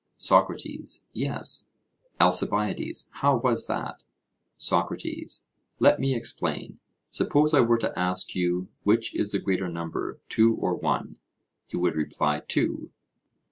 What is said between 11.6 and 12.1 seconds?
you would